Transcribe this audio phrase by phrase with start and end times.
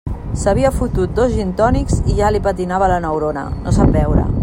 [0.43, 4.31] S'havia fotut dos gintònics i ja li patinava la neurona; no sap beure.